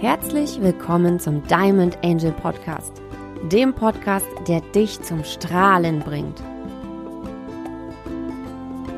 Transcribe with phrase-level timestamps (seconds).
[0.00, 3.02] Herzlich willkommen zum Diamond Angel Podcast,
[3.50, 6.40] dem Podcast, der dich zum Strahlen bringt.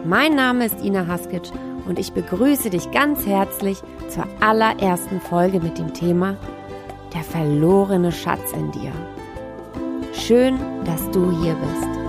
[0.05, 1.45] Mein Name ist Ina Haskic
[1.89, 3.79] und ich begrüße dich ganz herzlich
[4.11, 6.37] zur allerersten Folge mit dem Thema
[7.15, 8.93] Der verlorene Schatz in dir.
[10.13, 12.00] Schön, dass du hier bist.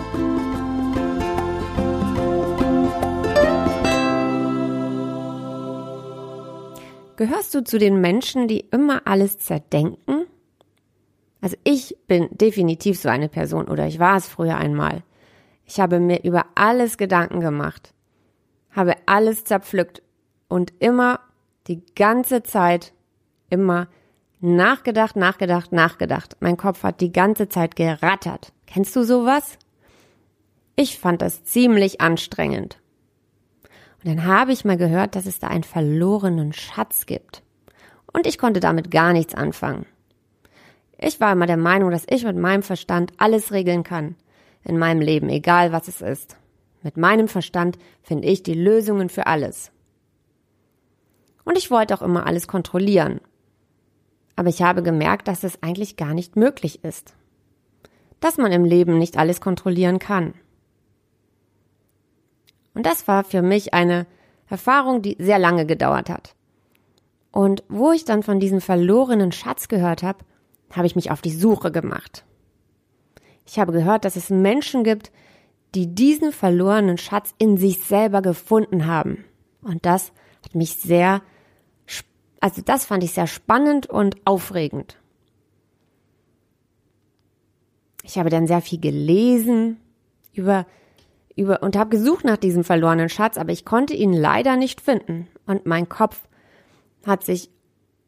[7.22, 10.26] Gehörst du zu den Menschen, die immer alles zerdenken?
[11.40, 15.04] Also ich bin definitiv so eine Person oder ich war es früher einmal.
[15.64, 17.94] Ich habe mir über alles Gedanken gemacht,
[18.72, 20.02] habe alles zerpflückt
[20.48, 21.20] und immer
[21.68, 22.92] die ganze Zeit
[23.52, 23.88] immer
[24.40, 26.38] nachgedacht, nachgedacht, nachgedacht.
[26.40, 28.52] Mein Kopf hat die ganze Zeit gerattert.
[28.66, 29.60] Kennst du sowas?
[30.76, 32.81] Ich fand das ziemlich anstrengend.
[34.04, 37.44] Und dann habe ich mal gehört, dass es da einen verlorenen Schatz gibt.
[38.12, 39.86] Und ich konnte damit gar nichts anfangen.
[40.98, 44.16] Ich war immer der Meinung, dass ich mit meinem Verstand alles regeln kann.
[44.64, 46.38] In meinem Leben, egal was es ist.
[46.84, 49.72] Mit meinem Verstand finde ich die Lösungen für alles.
[51.44, 53.20] Und ich wollte auch immer alles kontrollieren.
[54.36, 57.14] Aber ich habe gemerkt, dass es eigentlich gar nicht möglich ist.
[58.20, 60.34] Dass man im Leben nicht alles kontrollieren kann.
[62.74, 64.08] Und das war für mich eine
[64.48, 66.36] Erfahrung, die sehr lange gedauert hat.
[67.32, 70.20] Und wo ich dann von diesem verlorenen Schatz gehört habe,
[70.72, 72.26] habe ich mich auf die Suche gemacht.
[73.46, 75.12] Ich habe gehört, dass es Menschen gibt,
[75.74, 79.24] die diesen verlorenen Schatz in sich selber gefunden haben.
[79.62, 80.12] Und das
[80.44, 81.22] hat mich sehr,
[82.40, 84.98] also das fand ich sehr spannend und aufregend.
[88.04, 89.78] Ich habe dann sehr viel gelesen
[90.34, 90.66] über
[91.36, 95.28] über und habe gesucht nach diesem verlorenen Schatz, aber ich konnte ihn leider nicht finden.
[95.46, 96.28] Und mein Kopf
[97.06, 97.50] hat sich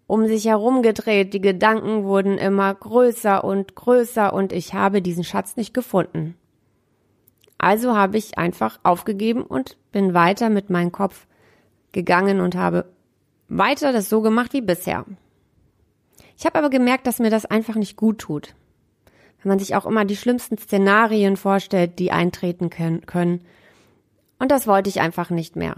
[0.08, 5.24] um sich herum gedreht, die Gedanken wurden immer größer und größer und ich habe diesen
[5.24, 6.36] Schatz nicht gefunden.
[7.58, 11.26] Also habe ich einfach aufgegeben und bin weiter mit meinem Kopf
[11.94, 12.86] gegangen und habe
[13.48, 15.06] weiter das so gemacht wie bisher.
[16.38, 18.54] Ich habe aber gemerkt, dass mir das einfach nicht gut tut
[19.44, 23.42] wenn man sich auch immer die schlimmsten Szenarien vorstellt, die eintreten können.
[24.40, 25.76] Und das wollte ich einfach nicht mehr.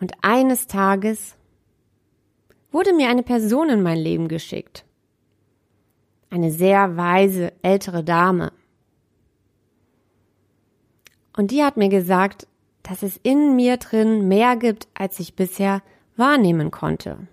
[0.00, 1.34] Und eines Tages
[2.70, 4.84] wurde mir eine Person in mein Leben geschickt.
[6.30, 8.52] Eine sehr weise ältere Dame.
[11.36, 12.46] Und die hat mir gesagt,
[12.84, 15.82] dass es in mir drin mehr gibt, als ich bisher
[16.16, 17.26] wahrnehmen konnte.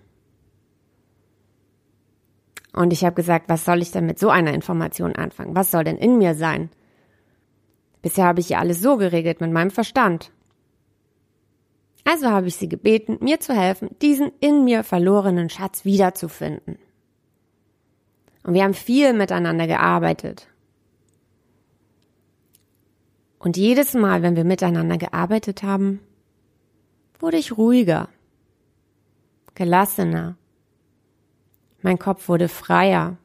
[2.76, 5.56] Und ich habe gesagt, was soll ich denn mit so einer Information anfangen?
[5.56, 6.68] Was soll denn in mir sein?
[8.02, 10.30] Bisher habe ich ja alles so geregelt mit meinem Verstand.
[12.04, 16.78] Also habe ich sie gebeten, mir zu helfen, diesen in mir verlorenen Schatz wiederzufinden.
[18.42, 20.46] Und wir haben viel miteinander gearbeitet.
[23.38, 26.00] Und jedes Mal, wenn wir miteinander gearbeitet haben,
[27.20, 28.10] wurde ich ruhiger,
[29.54, 30.36] gelassener
[31.86, 33.16] mein Kopf wurde freier.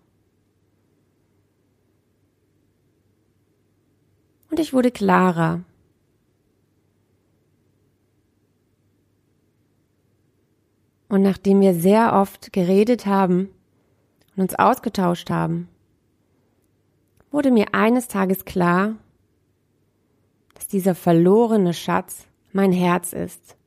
[4.51, 5.61] Und ich wurde klarer.
[11.09, 13.49] Und nachdem wir sehr oft geredet haben
[14.35, 15.67] und uns ausgetauscht haben,
[17.31, 18.95] wurde mir eines Tages klar,
[20.53, 23.57] dass dieser verlorene Schatz mein Herz ist.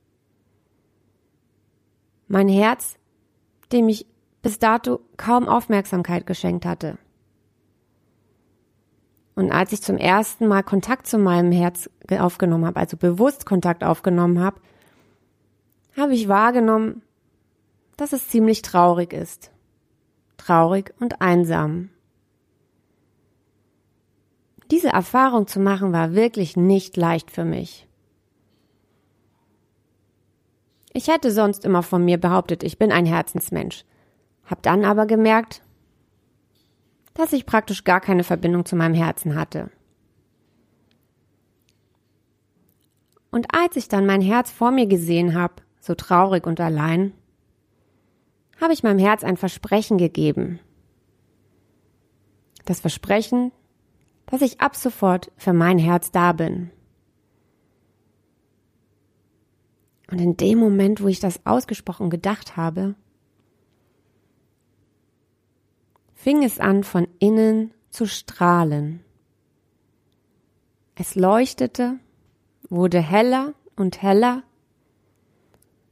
[2.29, 2.95] Mein Herz,
[3.73, 4.05] dem ich
[4.45, 6.99] bis dato kaum Aufmerksamkeit geschenkt hatte.
[9.33, 13.83] Und als ich zum ersten Mal Kontakt zu meinem Herz aufgenommen habe, also bewusst Kontakt
[13.83, 14.61] aufgenommen habe,
[15.97, 17.01] habe ich wahrgenommen,
[17.97, 19.49] dass es ziemlich traurig ist.
[20.37, 21.89] Traurig und einsam.
[24.69, 27.87] Diese Erfahrung zu machen war wirklich nicht leicht für mich.
[30.93, 33.85] Ich hätte sonst immer von mir behauptet, ich bin ein Herzensmensch.
[34.45, 35.61] Hab dann aber gemerkt,
[37.13, 39.71] dass ich praktisch gar keine Verbindung zu meinem Herzen hatte.
[43.31, 47.13] Und als ich dann mein Herz vor mir gesehen habe, so traurig und allein,
[48.61, 50.59] habe ich meinem Herz ein Versprechen gegeben.
[52.65, 53.51] Das Versprechen,
[54.25, 56.71] dass ich ab sofort für mein Herz da bin.
[60.09, 62.95] Und in dem Moment, wo ich das ausgesprochen gedacht habe,
[66.25, 69.01] fing es an, von innen zu strahlen.
[70.95, 71.99] Es leuchtete,
[72.67, 74.41] wurde heller und heller,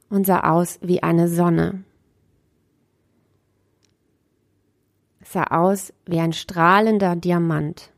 [0.08, 1.84] und sah aus wie eine Sonne.
[5.20, 7.92] Es sah aus wie ein strahlender Diamant.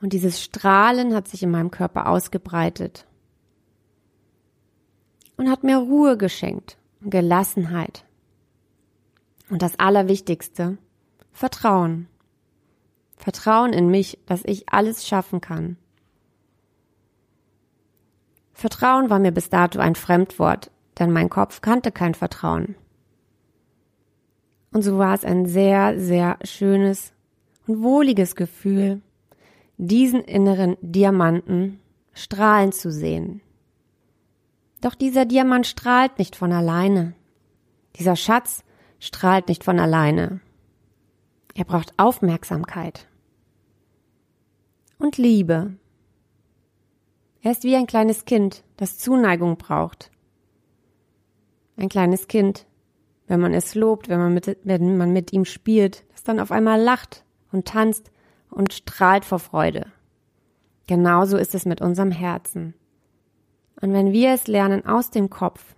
[0.00, 3.06] Und dieses Strahlen hat sich in meinem Körper ausgebreitet
[5.36, 8.04] und hat mir Ruhe geschenkt, Gelassenheit.
[9.50, 10.78] Und das Allerwichtigste,
[11.32, 12.08] Vertrauen.
[13.16, 15.76] Vertrauen in mich, dass ich alles schaffen kann.
[18.52, 22.76] Vertrauen war mir bis dato ein Fremdwort, denn mein Kopf kannte kein Vertrauen.
[24.72, 27.12] Und so war es ein sehr, sehr schönes
[27.66, 29.00] und wohliges Gefühl,
[29.78, 31.80] diesen inneren Diamanten
[32.12, 33.40] strahlen zu sehen.
[34.80, 37.14] Doch dieser Diamant strahlt nicht von alleine.
[37.96, 38.62] Dieser Schatz
[39.00, 40.40] strahlt nicht von alleine.
[41.54, 43.08] Er braucht Aufmerksamkeit
[44.98, 45.74] und Liebe.
[47.42, 50.10] Er ist wie ein kleines Kind, das Zuneigung braucht.
[51.76, 52.66] Ein kleines Kind,
[53.26, 56.52] wenn man es lobt, wenn man mit, wenn man mit ihm spielt, das dann auf
[56.52, 58.12] einmal lacht und tanzt
[58.50, 59.86] und strahlt vor Freude.
[60.86, 62.74] Genauso ist es mit unserem Herzen.
[63.80, 65.74] Und wenn wir es lernen, aus dem Kopf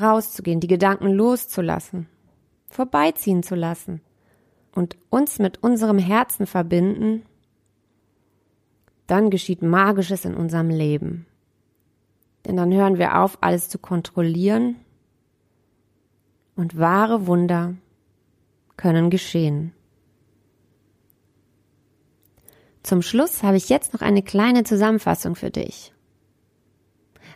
[0.00, 2.08] rauszugehen, die Gedanken loszulassen,
[2.70, 4.00] vorbeiziehen zu lassen
[4.72, 7.22] und uns mit unserem Herzen verbinden,
[9.06, 11.26] dann geschieht Magisches in unserem Leben.
[12.46, 14.76] Denn dann hören wir auf, alles zu kontrollieren
[16.56, 17.74] und wahre Wunder
[18.76, 19.72] können geschehen.
[22.82, 25.92] Zum Schluss habe ich jetzt noch eine kleine Zusammenfassung für dich.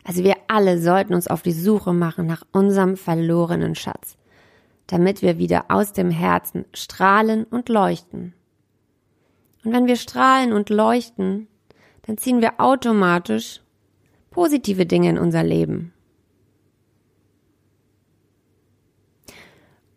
[0.05, 4.17] Also wir alle sollten uns auf die Suche machen nach unserem verlorenen Schatz,
[4.93, 8.35] damit wir wieder aus dem Herzen strahlen und leuchten.
[9.65, 11.49] Und wenn wir strahlen und leuchten,
[12.03, 13.63] dann ziehen wir automatisch
[14.29, 15.95] positive Dinge in unser Leben.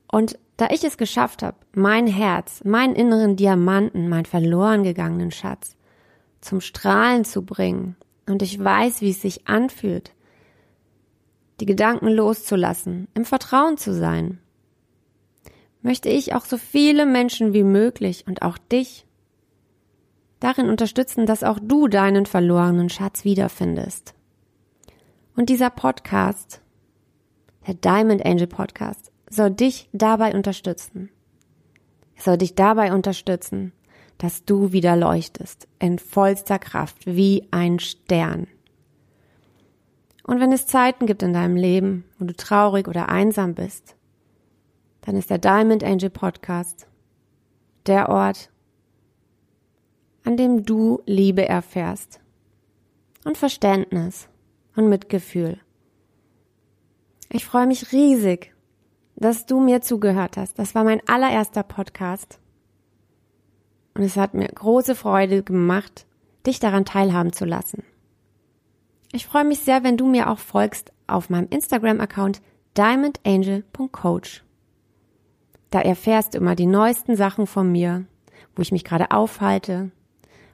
[0.10, 5.76] Und da ich es geschafft habe, mein Herz, meinen inneren Diamanten, meinen verloren gegangenen Schatz
[6.40, 7.98] zum Strahlen zu bringen,
[8.28, 10.14] und ich weiß, wie es sich anfühlt,
[11.60, 14.40] die Gedanken loszulassen, im Vertrauen zu sein,
[15.86, 19.06] möchte ich auch so viele Menschen wie möglich und auch dich
[20.40, 24.16] darin unterstützen, dass auch du deinen verlorenen Schatz wiederfindest.
[25.36, 26.60] Und dieser Podcast,
[27.68, 31.12] der Diamond Angel Podcast, soll dich dabei unterstützen.
[32.16, 33.72] Es soll dich dabei unterstützen,
[34.18, 38.48] dass du wieder leuchtest in vollster Kraft wie ein Stern.
[40.24, 43.95] Und wenn es Zeiten gibt in deinem Leben, wo du traurig oder einsam bist,
[45.06, 46.88] dann ist der Diamond Angel Podcast
[47.86, 48.50] der Ort,
[50.24, 52.20] an dem du Liebe erfährst
[53.24, 54.28] und Verständnis
[54.76, 55.60] und Mitgefühl.
[57.30, 58.54] Ich freue mich riesig,
[59.16, 60.58] dass du mir zugehört hast.
[60.58, 62.40] Das war mein allererster Podcast.
[63.94, 66.06] Und es hat mir große Freude gemacht,
[66.46, 67.84] dich daran teilhaben zu lassen.
[69.12, 72.42] Ich freue mich sehr, wenn du mir auch folgst auf meinem Instagram-Account
[72.76, 74.45] diamondangel.coach.
[75.76, 78.06] Da erfährst du immer die neuesten Sachen von mir,
[78.56, 79.92] wo ich mich gerade aufhalte,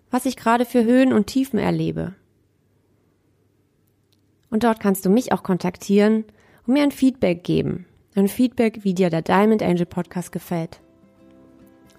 [0.09, 2.15] was ich gerade für Höhen und Tiefen erlebe.
[4.49, 6.25] Und dort kannst du mich auch kontaktieren
[6.65, 7.85] und mir ein Feedback geben.
[8.15, 10.79] Ein Feedback, wie dir der Diamond Angel Podcast gefällt.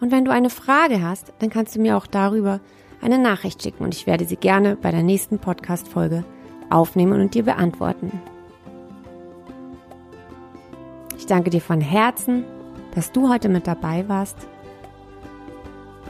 [0.00, 2.58] Und wenn du eine Frage hast, dann kannst du mir auch darüber
[3.00, 6.24] eine Nachricht schicken und ich werde sie gerne bei der nächsten Podcast-Folge
[6.70, 8.20] aufnehmen und dir beantworten.
[11.16, 12.42] Ich danke dir von Herzen,
[12.94, 14.36] dass du heute mit dabei warst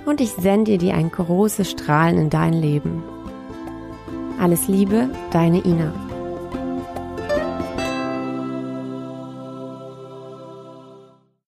[0.04, 3.02] und ich sende dir ein großes Strahlen in dein Leben.
[4.40, 5.92] Alles Liebe, deine Ina.